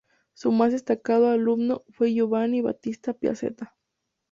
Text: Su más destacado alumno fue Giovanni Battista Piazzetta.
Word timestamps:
Su 0.33 0.51
más 0.51 0.71
destacado 0.71 1.29
alumno 1.29 1.83
fue 1.89 2.11
Giovanni 2.11 2.61
Battista 2.61 3.13
Piazzetta. 3.13 3.75